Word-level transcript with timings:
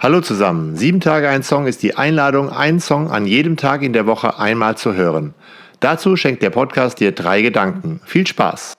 Hallo 0.00 0.20
zusammen. 0.20 0.76
Sieben 0.76 1.00
Tage 1.00 1.28
ein 1.28 1.42
Song 1.42 1.66
ist 1.66 1.82
die 1.82 1.96
Einladung, 1.96 2.50
einen 2.50 2.78
Song 2.78 3.10
an 3.10 3.26
jedem 3.26 3.56
Tag 3.56 3.82
in 3.82 3.92
der 3.92 4.06
Woche 4.06 4.38
einmal 4.38 4.76
zu 4.76 4.94
hören. 4.94 5.34
Dazu 5.80 6.14
schenkt 6.14 6.40
der 6.44 6.50
Podcast 6.50 7.00
dir 7.00 7.10
drei 7.10 7.42
Gedanken. 7.42 8.00
Viel 8.04 8.24
Spaß! 8.24 8.74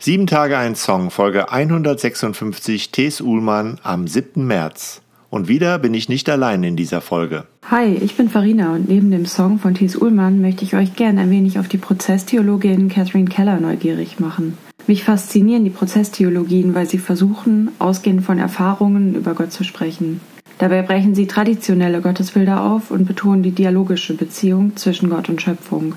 Sieben 0.00 0.26
Tage 0.26 0.58
ein 0.58 0.74
Song, 0.74 1.10
Folge 1.12 1.52
156, 1.52 2.90
T.S. 2.90 3.20
Uhlmann 3.20 3.78
am 3.84 4.08
7. 4.08 4.44
März. 4.44 5.02
Und 5.30 5.46
wieder 5.46 5.78
bin 5.78 5.94
ich 5.94 6.08
nicht 6.08 6.28
allein 6.28 6.64
in 6.64 6.76
dieser 6.76 7.00
Folge. 7.00 7.44
Hi, 7.70 7.94
ich 7.94 8.16
bin 8.16 8.28
Farina 8.28 8.74
und 8.74 8.88
neben 8.88 9.12
dem 9.12 9.26
Song 9.26 9.60
von 9.60 9.74
Thies 9.74 9.94
Ullmann 9.94 10.40
möchte 10.40 10.64
ich 10.64 10.74
euch 10.74 10.96
gern 10.96 11.18
ein 11.18 11.30
wenig 11.30 11.58
auf 11.58 11.68
die 11.68 11.78
Prozesstheologin 11.78 12.88
Catherine 12.88 13.30
Keller 13.30 13.60
neugierig 13.60 14.18
machen. 14.18 14.58
Mich 14.88 15.04
faszinieren 15.04 15.62
die 15.62 15.70
Prozesstheologien, 15.70 16.74
weil 16.74 16.88
sie 16.88 16.98
versuchen, 16.98 17.70
ausgehend 17.78 18.24
von 18.24 18.40
Erfahrungen 18.40 19.14
über 19.14 19.34
Gott 19.34 19.52
zu 19.52 19.62
sprechen. 19.62 20.20
Dabei 20.58 20.82
brechen 20.82 21.14
sie 21.14 21.28
traditionelle 21.28 22.00
Gottesbilder 22.00 22.64
auf 22.64 22.90
und 22.90 23.06
betonen 23.06 23.44
die 23.44 23.52
dialogische 23.52 24.14
Beziehung 24.14 24.76
zwischen 24.76 25.10
Gott 25.10 25.28
und 25.28 25.40
Schöpfung. 25.40 25.94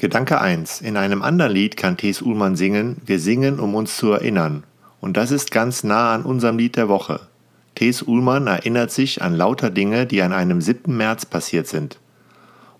Gedanke 0.00 0.40
1. 0.40 0.80
In 0.80 0.96
einem 0.96 1.20
anderen 1.20 1.52
Lied 1.52 1.76
kann 1.76 1.98
T.S. 1.98 2.22
Uhlmann 2.22 2.56
singen, 2.56 2.96
wir 3.04 3.20
singen, 3.20 3.60
um 3.60 3.74
uns 3.74 3.98
zu 3.98 4.10
erinnern. 4.12 4.64
Und 4.98 5.18
das 5.18 5.30
ist 5.30 5.50
ganz 5.50 5.84
nah 5.84 6.14
an 6.14 6.22
unserem 6.22 6.56
Lied 6.56 6.76
der 6.76 6.88
Woche. 6.88 7.20
T.S. 7.74 8.04
Uhlmann 8.04 8.46
erinnert 8.46 8.90
sich 8.92 9.20
an 9.20 9.34
lauter 9.34 9.68
Dinge, 9.68 10.06
die 10.06 10.22
an 10.22 10.32
einem 10.32 10.62
7. 10.62 10.96
März 10.96 11.26
passiert 11.26 11.66
sind. 11.66 11.98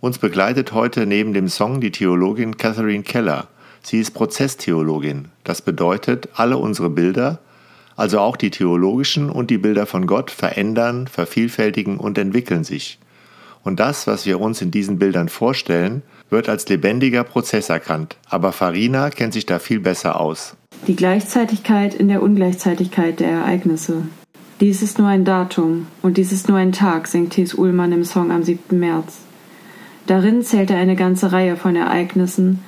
Uns 0.01 0.17
begleitet 0.17 0.73
heute 0.73 1.05
neben 1.05 1.35
dem 1.35 1.49
Song 1.49 1.83
die 1.83 1.91
Theologin 1.91 2.57
Catherine 2.57 3.03
Keller. 3.03 3.49
Sie 3.83 4.01
ist 4.01 4.13
Prozesstheologin. 4.13 5.29
Das 5.45 5.61
bedeutet, 5.61 6.31
alle 6.37 6.57
unsere 6.57 6.89
Bilder, 6.89 7.41
also 7.97 8.19
auch 8.19 8.39
die 8.39 8.51
theologischen 8.51 9.29
und 9.29 9.51
die 9.51 9.59
Bilder 9.59 9.85
von 9.85 10.07
Gott, 10.07 10.31
verändern, 10.31 11.07
vervielfältigen 11.07 11.99
und 11.99 12.17
entwickeln 12.17 12.65
sich. 12.65 12.99
Und 13.63 13.81
das, 13.81 14.07
was 14.07 14.27
wir 14.27 14.41
uns 14.41 14.63
in 14.63 14.71
diesen 14.71 14.99
Bildern 14.99 15.29
vorstellen, 15.29 16.03
wird 16.31 16.49
als 16.49 16.69
lebendiger 16.69 17.25
Prozess 17.25 17.69
erkannt, 17.69 18.17
aber 18.29 18.53
Farina 18.53 19.11
kennt 19.11 19.33
sich 19.33 19.47
da 19.47 19.59
viel 19.59 19.81
besser 19.81 20.21
aus. 20.21 20.57
Die 20.87 20.97
Gleichzeitigkeit 20.97 21.95
in 21.95 22.09
der 22.09 22.23
Ungleichzeitigkeit 22.23 23.21
der 23.21 23.31
Ereignisse. 23.31 24.03
Dies 24.61 24.83
ist 24.83 24.99
nur 24.99 25.09
ein 25.09 25.25
Datum 25.25 25.87
und 26.03 26.17
dies 26.17 26.33
ist 26.33 26.49
nur 26.49 26.59
ein 26.59 26.73
Tag, 26.73 27.07
singt 27.07 27.33
Thies 27.33 27.55
Uhlmann 27.55 27.93
im 27.93 28.05
Song 28.05 28.31
am 28.31 28.43
7. 28.43 28.79
März. 28.79 29.19
Darin 30.07 30.43
zählt 30.43 30.71
er 30.71 30.79
eine 30.79 30.97
ganze 30.97 31.33
Reihe 31.33 31.57
von 31.57 31.77
Ereignissen 31.77 32.61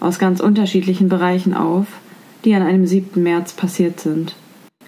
aus 0.00 0.18
ganz 0.18 0.40
unterschiedlichen 0.40 1.08
Bereichen 1.08 1.54
auf, 1.54 1.86
die 2.44 2.54
an 2.54 2.62
einem 2.62 2.86
7. 2.86 3.22
März 3.22 3.54
passiert 3.54 4.00
sind. 4.00 4.36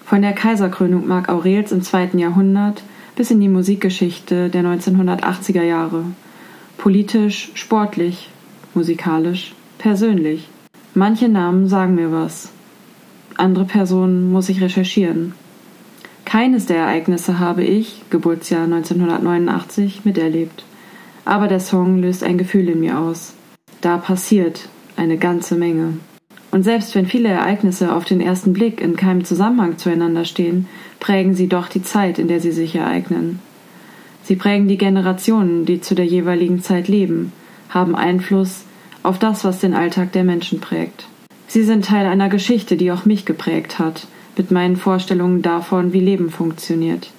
Von 0.05 0.23
der 0.23 0.33
Kaiserkrönung 0.33 1.07
Mark 1.07 1.29
Aurels 1.29 1.73
im 1.73 1.83
2. 1.83 2.11
Jahrhundert 2.15 2.83
bis 3.17 3.31
in 3.31 3.41
die 3.41 3.49
Musikgeschichte 3.49 4.51
der 4.51 4.63
1980er 4.63 5.63
Jahre 5.63 6.05
Politisch, 6.77 7.51
sportlich, 7.55 8.29
musikalisch, 8.75 9.55
persönlich. 9.79 10.49
Manche 10.95 11.29
Namen 11.29 11.69
sagen 11.69 11.95
mir 11.95 12.13
was. 12.13 12.51
Andere 13.37 13.65
Personen 13.65 14.31
muss 14.31 14.49
ich 14.49 14.61
recherchieren. 14.61 15.35
Keines 16.25 16.67
der 16.67 16.77
Ereignisse 16.77 17.39
habe 17.39 17.65
ich, 17.65 18.03
Geburtsjahr 18.11 18.65
1989, 18.65 20.05
miterlebt. 20.05 20.65
Aber 21.25 21.49
der 21.49 21.61
Song 21.61 21.99
löst 21.99 22.23
ein 22.23 22.39
Gefühl 22.39 22.69
in 22.69 22.81
mir 22.81 22.99
aus. 22.99 23.35
Da 23.81 23.97
passiert 23.97 24.69
eine 24.97 25.19
ganze 25.19 25.57
Menge. 25.57 25.95
Und 26.57 26.63
selbst 26.63 26.95
wenn 26.95 27.05
viele 27.05 27.29
Ereignisse 27.29 27.95
auf 27.95 28.07
den 28.07 28.19
ersten 28.19 28.55
Blick 28.55 28.81
in 28.81 28.97
keinem 28.97 29.27
Zusammenhang 29.27 29.77
zueinander 29.77 30.25
stehen, 30.25 30.69
prägen 31.01 31.35
sie 31.35 31.49
doch 31.49 31.69
die 31.69 31.83
Zeit, 31.83 32.19
in 32.19 32.29
der 32.29 32.41
sie 32.41 32.51
sich 32.51 32.75
ereignen. 32.75 33.41
Sie 34.23 34.37
prägen 34.37 34.67
die 34.67 34.79
Generationen, 34.79 35.67
die 35.67 35.83
zu 35.83 35.95
der 35.95 36.07
jeweiligen 36.07 36.63
Zeit 36.63 36.89
leben, 36.89 37.33
haben 37.69 37.95
Einfluss 37.95 38.65
auf 39.03 39.19
das, 39.19 39.45
was 39.45 39.61
den 39.61 39.75
Alltag 39.75 40.13
der 40.13 40.25
Menschen 40.25 40.59
prägt. 40.61 41.07
Sie 41.47 41.63
sind 41.63 41.85
Teil 41.85 42.07
einer 42.07 42.31
Geschichte, 42.31 42.79
die 42.79 42.91
auch 42.91 43.05
mich 43.05 43.27
geprägt 43.27 43.79
hat, 43.79 44.07
mit 44.39 44.51
meinen 44.51 44.79
Vorstellungen 44.79 45.43
davon, 45.43 45.93
wie 45.93 46.01
Leben 46.01 46.31
funktioniert. 46.31 47.11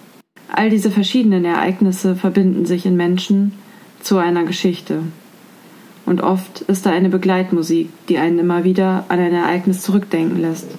All 0.52 0.72
diese 0.72 0.90
verschiedenen 0.90 1.46
Ereignisse 1.46 2.16
verbinden 2.16 2.66
sich 2.66 2.88
in 2.88 2.96
Menschen 2.96 3.52
zu 4.02 4.18
einer 4.18 4.46
Geschichte. 4.46 5.04
Und 6.08 6.22
oft 6.22 6.62
ist 6.62 6.86
da 6.86 6.92
eine 6.92 7.10
Begleitmusik, 7.10 7.90
die 8.08 8.18
einen 8.18 8.40
immer 8.40 8.64
wieder 8.64 9.04
an 9.10 9.20
ein 9.20 9.34
Ereignis 9.34 9.82
zurückdenken 9.82 10.40
lässt. 10.40 10.70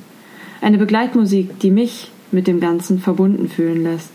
Eine 0.62 0.78
Begleitmusik, 0.78 1.60
die 1.60 1.70
mich 1.70 2.10
mit 2.32 2.46
dem 2.46 2.60
Ganzen 2.60 2.98
verbunden 2.98 3.50
fühlen 3.50 3.82
lässt. 3.82 4.08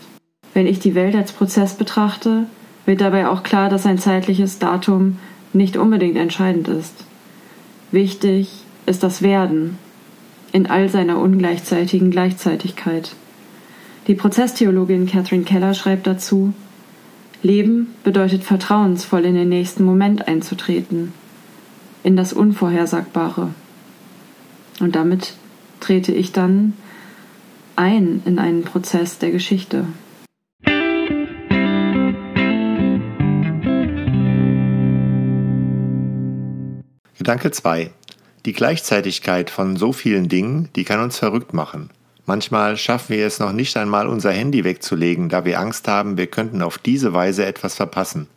Wenn 0.54 0.66
ich 0.66 0.80
die 0.80 0.96
Welt 0.96 1.14
als 1.14 1.30
Prozess 1.30 1.74
betrachte, 1.74 2.46
wird 2.84 3.00
dabei 3.00 3.28
auch 3.28 3.44
klar, 3.44 3.68
dass 3.68 3.86
ein 3.86 3.98
zeitliches 3.98 4.58
Datum 4.58 5.18
nicht 5.52 5.76
unbedingt 5.76 6.16
entscheidend 6.16 6.66
ist. 6.66 7.04
Wichtig 7.92 8.50
ist 8.84 9.04
das 9.04 9.22
Werden 9.22 9.78
in 10.50 10.66
all 10.66 10.88
seiner 10.88 11.20
ungleichzeitigen 11.20 12.10
Gleichzeitigkeit. 12.10 13.14
Die 14.08 14.14
Prozesstheologin 14.14 15.06
Catherine 15.06 15.44
Keller 15.44 15.74
schreibt 15.74 16.08
dazu, 16.08 16.54
Leben 17.44 17.94
bedeutet 18.02 18.42
vertrauensvoll 18.42 19.26
in 19.26 19.34
den 19.34 19.50
nächsten 19.50 19.84
Moment 19.84 20.26
einzutreten, 20.26 21.12
in 22.02 22.16
das 22.16 22.32
Unvorhersagbare. 22.32 23.50
Und 24.80 24.96
damit 24.96 25.34
trete 25.78 26.12
ich 26.12 26.32
dann 26.32 26.72
ein 27.76 28.22
in 28.24 28.38
einen 28.38 28.62
Prozess 28.62 29.18
der 29.18 29.30
Geschichte. 29.30 29.86
Gedanke 37.18 37.50
2. 37.50 37.90
Die 38.46 38.52
Gleichzeitigkeit 38.52 39.50
von 39.50 39.76
so 39.76 39.92
vielen 39.92 40.28
Dingen, 40.28 40.70
die 40.76 40.84
kann 40.84 41.00
uns 41.00 41.18
verrückt 41.18 41.52
machen. 41.52 41.90
Manchmal 42.26 42.78
schaffen 42.78 43.16
wir 43.16 43.26
es 43.26 43.38
noch 43.38 43.52
nicht 43.52 43.76
einmal, 43.76 44.08
unser 44.08 44.32
Handy 44.32 44.64
wegzulegen, 44.64 45.28
da 45.28 45.44
wir 45.44 45.60
Angst 45.60 45.88
haben, 45.88 46.16
wir 46.16 46.26
könnten 46.26 46.62
auf 46.62 46.78
diese 46.78 47.12
Weise 47.12 47.44
etwas 47.44 47.74
verpassen. 47.74 48.28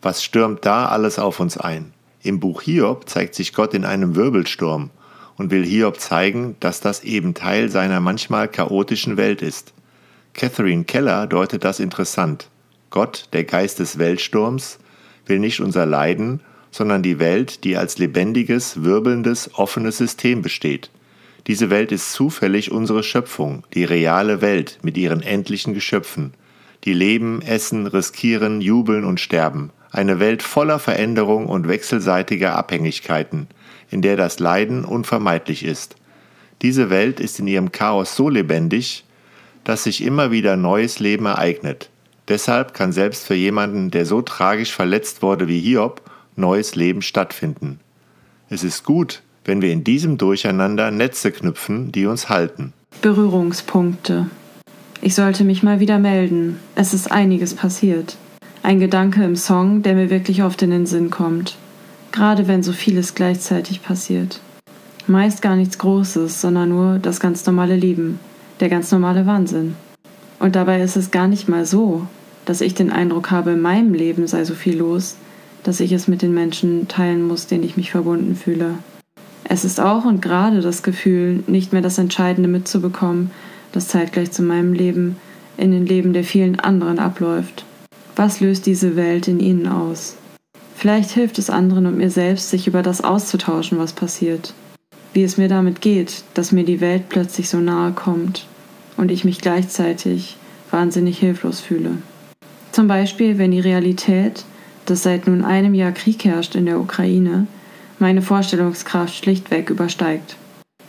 Was 0.00 0.24
stürmt 0.24 0.64
da 0.64 0.86
alles 0.86 1.18
auf 1.18 1.38
uns 1.38 1.58
ein? 1.58 1.92
Im 2.22 2.40
Buch 2.40 2.62
Hiob 2.62 3.08
zeigt 3.08 3.34
sich 3.34 3.52
Gott 3.52 3.74
in 3.74 3.84
einem 3.84 4.16
Wirbelsturm 4.16 4.90
und 5.36 5.50
will 5.50 5.64
Hiob 5.64 6.00
zeigen, 6.00 6.56
dass 6.60 6.80
das 6.80 7.04
eben 7.04 7.34
Teil 7.34 7.68
seiner 7.68 8.00
manchmal 8.00 8.48
chaotischen 8.48 9.18
Welt 9.18 9.42
ist. 9.42 9.74
Catherine 10.32 10.84
Keller 10.84 11.26
deutet 11.26 11.62
das 11.62 11.78
interessant. 11.78 12.48
Gott, 12.90 13.28
der 13.34 13.44
Geist 13.44 13.78
des 13.80 13.98
Weltsturms, 13.98 14.78
will 15.26 15.40
nicht 15.40 15.60
unser 15.60 15.84
Leiden, 15.84 16.40
sondern 16.70 17.02
die 17.02 17.18
Welt, 17.18 17.64
die 17.64 17.76
als 17.76 17.98
lebendiges, 17.98 18.82
wirbelndes, 18.82 19.50
offenes 19.54 19.98
System 19.98 20.40
besteht. 20.40 20.90
Diese 21.46 21.70
Welt 21.70 21.92
ist 21.92 22.12
zufällig 22.12 22.72
unsere 22.72 23.04
Schöpfung, 23.04 23.62
die 23.72 23.84
reale 23.84 24.40
Welt 24.40 24.78
mit 24.82 24.96
ihren 24.98 25.22
endlichen 25.22 25.74
Geschöpfen, 25.74 26.34
die 26.84 26.92
leben, 26.92 27.40
essen, 27.40 27.86
riskieren, 27.86 28.60
jubeln 28.60 29.04
und 29.04 29.20
sterben. 29.20 29.70
Eine 29.92 30.18
Welt 30.18 30.42
voller 30.42 30.80
Veränderung 30.80 31.46
und 31.46 31.68
wechselseitiger 31.68 32.56
Abhängigkeiten, 32.56 33.46
in 33.90 34.02
der 34.02 34.16
das 34.16 34.40
Leiden 34.40 34.84
unvermeidlich 34.84 35.64
ist. 35.64 35.94
Diese 36.62 36.90
Welt 36.90 37.20
ist 37.20 37.38
in 37.38 37.46
ihrem 37.46 37.70
Chaos 37.70 38.16
so 38.16 38.28
lebendig, 38.28 39.04
dass 39.62 39.84
sich 39.84 40.02
immer 40.02 40.32
wieder 40.32 40.56
neues 40.56 40.98
Leben 40.98 41.26
ereignet. 41.26 41.90
Deshalb 42.28 42.74
kann 42.74 42.92
selbst 42.92 43.24
für 43.24 43.34
jemanden, 43.34 43.92
der 43.92 44.04
so 44.04 44.20
tragisch 44.20 44.72
verletzt 44.72 45.22
wurde 45.22 45.46
wie 45.46 45.60
Hiob, 45.60 46.02
neues 46.34 46.74
Leben 46.74 47.02
stattfinden. 47.02 47.78
Es 48.48 48.64
ist 48.64 48.84
gut, 48.84 49.22
wenn 49.46 49.62
wir 49.62 49.72
in 49.72 49.84
diesem 49.84 50.18
Durcheinander 50.18 50.90
Netze 50.90 51.32
knüpfen, 51.32 51.92
die 51.92 52.06
uns 52.06 52.28
halten. 52.28 52.72
Berührungspunkte. 53.02 54.26
Ich 55.02 55.14
sollte 55.14 55.44
mich 55.44 55.62
mal 55.62 55.80
wieder 55.80 55.98
melden. 55.98 56.58
Es 56.74 56.94
ist 56.94 57.10
einiges 57.10 57.54
passiert. 57.54 58.16
Ein 58.62 58.80
Gedanke 58.80 59.22
im 59.24 59.36
Song, 59.36 59.82
der 59.82 59.94
mir 59.94 60.10
wirklich 60.10 60.42
oft 60.42 60.62
in 60.62 60.70
den 60.70 60.86
Sinn 60.86 61.10
kommt. 61.10 61.56
Gerade 62.10 62.48
wenn 62.48 62.62
so 62.62 62.72
vieles 62.72 63.14
gleichzeitig 63.14 63.82
passiert. 63.82 64.40
Meist 65.06 65.42
gar 65.42 65.54
nichts 65.54 65.78
Großes, 65.78 66.40
sondern 66.40 66.70
nur 66.70 66.98
das 66.98 67.20
ganz 67.20 67.46
normale 67.46 67.76
Leben, 67.76 68.18
der 68.58 68.68
ganz 68.68 68.90
normale 68.90 69.26
Wahnsinn. 69.26 69.76
Und 70.40 70.56
dabei 70.56 70.80
ist 70.80 70.96
es 70.96 71.10
gar 71.10 71.28
nicht 71.28 71.48
mal 71.48 71.64
so, 71.64 72.06
dass 72.44 72.60
ich 72.60 72.74
den 72.74 72.90
Eindruck 72.90 73.30
habe, 73.30 73.52
in 73.52 73.60
meinem 73.60 73.94
Leben 73.94 74.26
sei 74.26 74.44
so 74.44 74.54
viel 74.54 74.78
los, 74.78 75.16
dass 75.62 75.80
ich 75.80 75.92
es 75.92 76.08
mit 76.08 76.22
den 76.22 76.34
Menschen 76.34 76.88
teilen 76.88 77.26
muss, 77.26 77.46
denen 77.46 77.64
ich 77.64 77.76
mich 77.76 77.90
verbunden 77.90 78.34
fühle. 78.34 78.74
Es 79.48 79.64
ist 79.64 79.80
auch 79.80 80.04
und 80.04 80.20
gerade 80.20 80.60
das 80.60 80.82
Gefühl, 80.82 81.44
nicht 81.46 81.72
mehr 81.72 81.82
das 81.82 81.98
Entscheidende 81.98 82.48
mitzubekommen, 82.48 83.30
das 83.72 83.88
zeitgleich 83.88 84.32
zu 84.32 84.42
meinem 84.42 84.72
Leben 84.72 85.16
in 85.56 85.70
den 85.70 85.86
Leben 85.86 86.12
der 86.12 86.24
vielen 86.24 86.58
anderen 86.58 86.98
abläuft. 86.98 87.64
Was 88.16 88.40
löst 88.40 88.66
diese 88.66 88.96
Welt 88.96 89.28
in 89.28 89.40
ihnen 89.40 89.68
aus? 89.68 90.16
Vielleicht 90.74 91.10
hilft 91.10 91.38
es 91.38 91.48
anderen 91.48 91.86
und 91.86 91.96
mir 91.96 92.10
selbst, 92.10 92.50
sich 92.50 92.66
über 92.66 92.82
das 92.82 93.02
auszutauschen, 93.02 93.78
was 93.78 93.92
passiert. 93.92 94.52
Wie 95.12 95.22
es 95.22 95.38
mir 95.38 95.48
damit 95.48 95.80
geht, 95.80 96.24
dass 96.34 96.52
mir 96.52 96.64
die 96.64 96.80
Welt 96.80 97.08
plötzlich 97.08 97.48
so 97.48 97.58
nahe 97.58 97.92
kommt 97.92 98.46
und 98.96 99.10
ich 99.10 99.24
mich 99.24 99.40
gleichzeitig 99.40 100.36
wahnsinnig 100.70 101.18
hilflos 101.18 101.60
fühle. 101.60 101.92
Zum 102.72 102.88
Beispiel, 102.88 103.38
wenn 103.38 103.52
die 103.52 103.60
Realität, 103.60 104.44
dass 104.84 105.02
seit 105.02 105.26
nun 105.26 105.44
einem 105.44 105.72
Jahr 105.72 105.92
Krieg 105.92 106.24
herrscht 106.24 106.54
in 106.54 106.66
der 106.66 106.80
Ukraine, 106.80 107.46
meine 107.98 108.22
Vorstellungskraft 108.22 109.14
schlichtweg 109.14 109.70
übersteigt. 109.70 110.36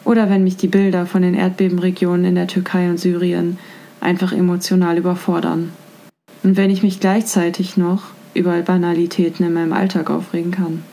Oder 0.03 0.29
wenn 0.29 0.43
mich 0.43 0.57
die 0.57 0.67
Bilder 0.67 1.05
von 1.05 1.21
den 1.21 1.33
Erdbebenregionen 1.33 2.25
in 2.25 2.35
der 2.35 2.47
Türkei 2.47 2.89
und 2.89 2.99
Syrien 2.99 3.57
einfach 3.99 4.31
emotional 4.31 4.97
überfordern. 4.97 5.71
Und 6.43 6.57
wenn 6.57 6.69
ich 6.69 6.83
mich 6.83 6.99
gleichzeitig 6.99 7.77
noch 7.77 8.03
über 8.33 8.61
Banalitäten 8.61 9.45
in 9.45 9.53
meinem 9.53 9.73
Alltag 9.73 10.09
aufregen 10.09 10.51
kann. 10.51 10.83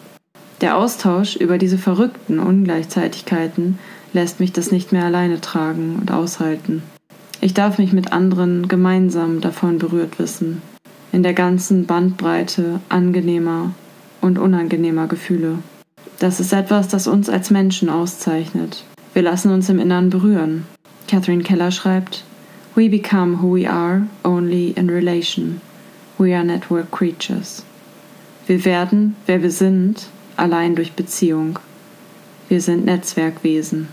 Der 0.60 0.76
Austausch 0.76 1.36
über 1.36 1.58
diese 1.58 1.78
verrückten 1.78 2.38
Ungleichzeitigkeiten 2.38 3.78
lässt 4.12 4.40
mich 4.40 4.52
das 4.52 4.70
nicht 4.70 4.92
mehr 4.92 5.04
alleine 5.04 5.40
tragen 5.40 5.96
und 6.00 6.10
aushalten. 6.10 6.82
Ich 7.40 7.52
darf 7.52 7.78
mich 7.78 7.92
mit 7.92 8.12
anderen 8.12 8.68
gemeinsam 8.68 9.40
davon 9.40 9.78
berührt 9.78 10.18
wissen, 10.18 10.62
in 11.12 11.22
der 11.22 11.34
ganzen 11.34 11.84
Bandbreite 11.84 12.80
angenehmer 12.88 13.74
und 14.20 14.38
unangenehmer 14.38 15.06
Gefühle. 15.06 15.58
Das 16.18 16.40
ist 16.40 16.52
etwas, 16.52 16.88
das 16.88 17.06
uns 17.06 17.28
als 17.28 17.50
Menschen 17.50 17.88
auszeichnet. 17.88 18.84
Wir 19.12 19.22
lassen 19.22 19.50
uns 19.50 19.68
im 19.68 19.78
Innern 19.78 20.10
berühren. 20.10 20.66
Catherine 21.08 21.42
Keller 21.42 21.70
schreibt, 21.70 22.24
We 22.74 22.88
become 22.88 23.40
who 23.40 23.54
we 23.54 23.70
are 23.70 24.06
only 24.24 24.70
in 24.70 24.90
relation. 24.90 25.60
We 26.18 26.34
are 26.34 26.44
network 26.44 26.90
creatures. 26.90 27.64
Wir 28.46 28.64
werden, 28.64 29.16
wer 29.26 29.42
wir 29.42 29.50
sind, 29.50 30.08
allein 30.36 30.74
durch 30.74 30.92
Beziehung. 30.92 31.58
Wir 32.48 32.60
sind 32.60 32.84
Netzwerkwesen. 32.84 33.88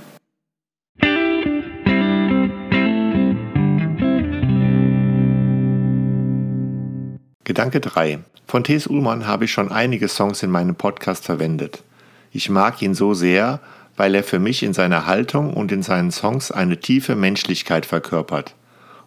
Gedanke 7.44 7.82
3. 7.82 8.20
Von 8.48 8.64
T.S. 8.64 8.88
Ullmann 8.88 9.28
habe 9.28 9.46
ich 9.46 9.52
schon 9.52 9.72
einige 9.72 10.08
Songs 10.08 10.42
in 10.42 10.50
meinem 10.52 10.76
Podcast 10.76 11.26
verwendet. 11.26 11.84
Ich 12.32 12.50
mag 12.50 12.82
ihn 12.82 12.94
so 12.94 13.14
sehr, 13.14 13.60
weil 13.98 14.16
er 14.16 14.24
für 14.24 14.40
mich 14.40 14.64
in 14.64 14.74
seiner 14.74 15.06
Haltung 15.06 15.54
und 15.54 15.72
in 15.72 15.84
seinen 15.84 16.12
Songs 16.12 16.52
eine 16.52 16.80
tiefe 16.80 17.16
Menschlichkeit 17.16 17.86
verkörpert. 17.86 18.56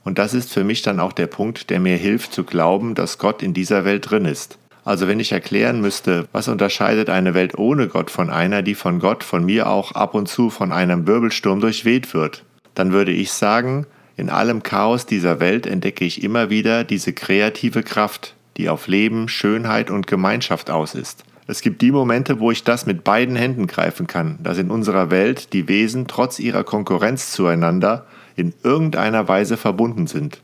Und 0.04 0.18
das 0.18 0.34
ist 0.34 0.52
für 0.52 0.64
mich 0.64 0.82
dann 0.82 1.00
auch 1.00 1.12
der 1.12 1.26
Punkt, 1.26 1.70
der 1.70 1.80
mir 1.80 1.96
hilft 1.96 2.34
zu 2.34 2.44
glauben, 2.44 2.94
dass 2.94 3.18
Gott 3.18 3.42
in 3.42 3.54
dieser 3.54 3.84
Welt 3.86 4.10
drin 4.10 4.26
ist. 4.26 4.58
Also 4.84 5.08
wenn 5.08 5.18
ich 5.18 5.32
erklären 5.32 5.80
müsste, 5.80 6.28
was 6.32 6.46
unterscheidet 6.48 7.08
eine 7.08 7.32
Welt 7.32 7.56
ohne 7.56 7.88
Gott 7.88 8.10
von 8.10 8.28
einer, 8.28 8.60
die 8.60 8.74
von 8.74 8.98
Gott, 8.98 9.24
von 9.24 9.44
mir 9.44 9.68
auch 9.68 9.92
ab 9.92 10.14
und 10.14 10.28
zu 10.28 10.50
von 10.50 10.72
einem 10.72 11.06
Wirbelsturm 11.06 11.60
durchweht 11.60 12.12
wird, 12.12 12.44
dann 12.74 12.92
würde 12.92 13.12
ich 13.12 13.32
sagen, 13.32 13.86
in 14.16 14.28
allem 14.28 14.62
Chaos 14.62 15.06
dieser 15.06 15.40
Welt 15.40 15.66
entdecke 15.66 16.04
ich 16.04 16.22
immer 16.22 16.50
wieder 16.50 16.84
diese 16.84 17.14
kreative 17.14 17.82
Kraft, 17.82 18.34
die 18.58 18.68
auf 18.68 18.86
Leben, 18.86 19.28
Schönheit 19.28 19.90
und 19.90 20.06
Gemeinschaft 20.06 20.70
aus 20.70 20.94
ist. 20.94 21.24
Es 21.46 21.60
gibt 21.60 21.82
die 21.82 21.92
Momente, 21.92 22.40
wo 22.40 22.50
ich 22.50 22.64
das 22.64 22.86
mit 22.86 23.04
beiden 23.04 23.36
Händen 23.36 23.66
greifen 23.66 24.06
kann, 24.06 24.38
dass 24.42 24.56
in 24.56 24.70
unserer 24.70 25.10
Welt 25.10 25.52
die 25.52 25.68
Wesen 25.68 26.06
trotz 26.06 26.38
ihrer 26.38 26.64
Konkurrenz 26.64 27.32
zueinander 27.32 28.06
in 28.34 28.54
irgendeiner 28.62 29.28
Weise 29.28 29.58
verbunden 29.58 30.06
sind 30.06 30.40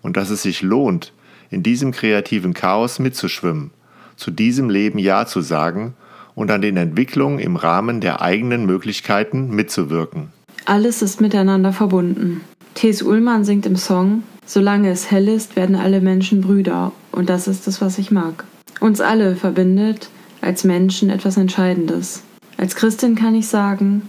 und 0.00 0.16
dass 0.16 0.30
es 0.30 0.42
sich 0.42 0.62
lohnt, 0.62 1.12
in 1.50 1.62
diesem 1.62 1.92
kreativen 1.92 2.54
Chaos 2.54 2.98
mitzuschwimmen, 2.98 3.70
zu 4.16 4.30
diesem 4.30 4.70
Leben 4.70 4.98
Ja 4.98 5.26
zu 5.26 5.42
sagen 5.42 5.94
und 6.34 6.50
an 6.50 6.62
den 6.62 6.78
Entwicklungen 6.78 7.38
im 7.38 7.56
Rahmen 7.56 8.00
der 8.00 8.22
eigenen 8.22 8.64
Möglichkeiten 8.64 9.50
mitzuwirken. 9.50 10.30
Alles 10.64 11.02
ist 11.02 11.20
miteinander 11.20 11.74
verbunden. 11.74 12.40
T.S. 12.74 13.02
Ullmann 13.02 13.44
singt 13.44 13.66
im 13.66 13.76
Song, 13.76 14.22
Solange 14.46 14.90
es 14.90 15.10
hell 15.10 15.28
ist, 15.28 15.54
werden 15.54 15.76
alle 15.76 16.00
Menschen 16.00 16.40
Brüder, 16.40 16.92
und 17.12 17.28
das 17.28 17.46
ist 17.46 17.68
es, 17.68 17.80
was 17.80 17.98
ich 17.98 18.10
mag. 18.10 18.44
Uns 18.80 19.00
alle 19.00 19.36
verbindet 19.36 20.08
als 20.40 20.64
Menschen 20.64 21.10
etwas 21.10 21.36
Entscheidendes. 21.36 22.22
Als 22.56 22.76
Christin 22.76 23.14
kann 23.14 23.34
ich 23.34 23.48
sagen, 23.48 24.02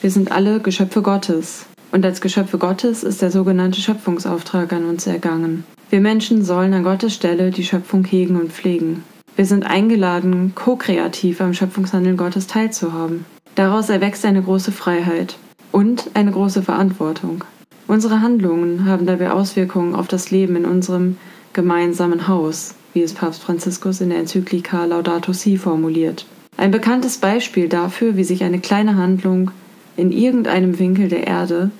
wir 0.00 0.10
sind 0.10 0.32
alle 0.32 0.60
Geschöpfe 0.60 1.02
Gottes. 1.02 1.66
Und 1.90 2.04
als 2.04 2.20
Geschöpfe 2.20 2.58
Gottes 2.58 3.02
ist 3.02 3.22
der 3.22 3.30
sogenannte 3.30 3.80
Schöpfungsauftrag 3.80 4.72
an 4.72 4.84
uns 4.84 5.06
ergangen. 5.06 5.64
Wir 5.90 6.00
Menschen 6.00 6.44
sollen 6.44 6.74
an 6.74 6.84
Gottes 6.84 7.14
Stelle 7.14 7.50
die 7.50 7.64
Schöpfung 7.64 8.04
hegen 8.04 8.36
und 8.36 8.52
pflegen. 8.52 9.02
Wir 9.36 9.46
sind 9.46 9.64
eingeladen, 9.64 10.52
ko-kreativ 10.54 11.40
am 11.40 11.54
Schöpfungshandeln 11.54 12.16
Gottes 12.16 12.46
teilzuhaben. 12.46 13.24
Daraus 13.54 13.88
erwächst 13.88 14.24
eine 14.24 14.42
große 14.42 14.72
Freiheit 14.72 15.36
und 15.72 16.10
eine 16.14 16.30
große 16.30 16.62
Verantwortung. 16.62 17.44
Unsere 17.86 18.20
Handlungen 18.20 18.84
haben 18.84 19.06
dabei 19.06 19.30
Auswirkungen 19.30 19.94
auf 19.94 20.08
das 20.08 20.30
Leben 20.30 20.56
in 20.56 20.64
unserem 20.64 21.16
gemeinsamen 21.54 22.28
Haus, 22.28 22.74
wie 22.98 23.02
es 23.04 23.14
Papst 23.14 23.44
Franziskus 23.44 24.00
in 24.00 24.10
der 24.10 24.18
Enzyklika 24.18 24.84
Laudato 24.84 25.32
Si 25.32 25.56
formuliert. 25.56 26.26
Ein 26.56 26.72
bekanntes 26.72 27.18
Beispiel 27.18 27.68
dafür, 27.68 28.16
wie 28.16 28.24
sich 28.24 28.42
eine 28.42 28.58
kleine 28.58 28.96
Handlung 28.96 29.52
in 29.96 30.10
irgendeinem 30.10 30.80
Winkel 30.80 31.08
der 31.08 31.28
Erde 31.28 31.70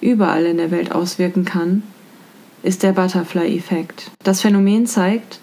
überall 0.00 0.44
in 0.44 0.56
der 0.56 0.72
Welt 0.72 0.90
auswirken 0.90 1.44
kann, 1.44 1.84
ist 2.64 2.82
der 2.82 2.94
Butterfly-Effekt. 2.94 4.10
Das 4.24 4.40
Phänomen 4.40 4.88
zeigt, 4.88 5.38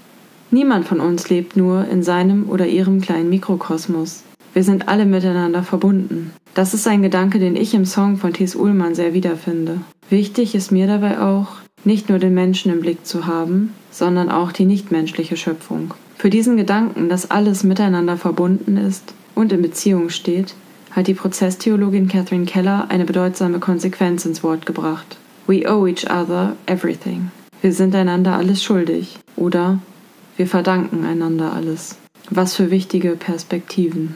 niemand 0.52 0.90
von 0.90 1.00
uns 1.00 1.30
lebt 1.30 1.56
nur 1.56 1.88
in 1.88 2.04
seinem 2.04 2.50
oder 2.50 2.68
ihrem 2.68 3.00
kleinen 3.00 3.30
Mikrokosmos. 3.30 4.24
Wir 4.52 4.66
sind 4.66 4.90
alle 4.90 5.06
miteinander 5.06 5.64
verbunden. 5.64 6.34
Das 6.54 6.74
ist 6.74 6.86
ein 6.86 7.02
Gedanke, 7.02 7.40
den 7.40 7.56
ich 7.56 7.74
im 7.74 7.86
Song 7.86 8.18
von 8.18 8.34
Thies 8.34 8.58
Ullmann 8.58 8.94
sehr 8.94 9.14
wiederfinde. 9.14 9.80
Wichtig 10.10 10.54
ist 10.54 10.74
mir 10.74 10.86
dabei 10.86 11.22
auch, 11.22 11.63
nicht 11.86 12.10
nur 12.10 12.20
den 12.20 12.34
Menschen 12.34 12.72
im 12.72 12.82
Blick 12.82 13.06
zu 13.06 13.26
haben, 13.26 13.74
sondern 13.92 14.30
auch 14.30 14.52
die 14.52 14.66
nichtmenschliche 14.66 15.38
Schöpfung. 15.38 15.94
Für 16.18 16.30
diesen 16.30 16.58
Gedanken, 16.58 17.10
dass 17.10 17.32
alles 17.32 17.64
miteinander 17.64 18.18
verbunden 18.18 18.78
ist 18.78 19.14
und 19.36 19.52
in 19.52 19.62
Beziehung 19.62 20.10
steht, 20.10 20.56
hat 20.92 21.08
die 21.08 21.14
Prozesstheologin 21.14 22.08
Catherine 22.08 22.46
Keller 22.46 22.86
eine 22.90 23.06
bedeutsame 23.06 23.60
Konsequenz 23.60 24.26
ins 24.26 24.44
Wort 24.44 24.66
gebracht. 24.66 25.18
We 25.48 25.70
owe 25.70 25.90
each 25.90 26.10
other 26.10 26.56
everything. 26.68 27.32
Wir 27.62 27.74
sind 27.74 27.96
einander 27.96 28.36
alles 28.36 28.64
schuldig. 28.64 29.20
Oder 29.36 29.80
wir 30.38 30.48
verdanken 30.48 31.06
einander 31.06 31.54
alles. 31.54 31.98
Was 32.30 32.56
für 32.56 32.72
wichtige 32.72 33.16
Perspektiven. 33.16 34.16